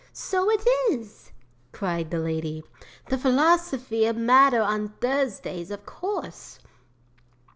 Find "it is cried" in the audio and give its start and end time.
0.49-2.09